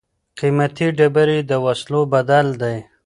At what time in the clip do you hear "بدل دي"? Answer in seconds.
2.13-2.77